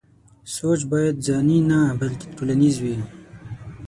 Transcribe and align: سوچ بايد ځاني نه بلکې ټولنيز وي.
سوچ 0.55 0.79
بايد 0.91 1.15
ځاني 1.27 1.59
نه 1.69 1.79
بلکې 1.99 2.25
ټولنيز 2.37 2.75
وي. 2.83 2.95